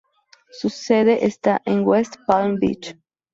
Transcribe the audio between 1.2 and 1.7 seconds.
está